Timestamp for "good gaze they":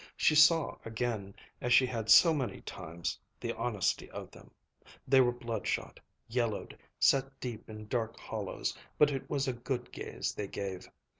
9.53-10.47